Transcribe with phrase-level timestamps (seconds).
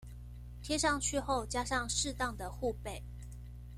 [0.65, 3.03] 貼上去後加上適當的護貝